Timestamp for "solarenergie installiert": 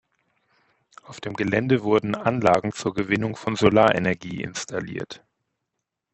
3.55-5.23